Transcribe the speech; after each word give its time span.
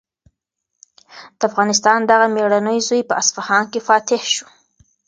د 1.37 1.39
افغانستان 1.49 1.99
دغه 2.11 2.25
مېړنی 2.35 2.77
زوی 2.87 3.01
په 3.09 3.13
اصفهان 3.21 3.63
کې 3.71 3.79
فاتح 3.87 4.21
شو. 4.35 4.47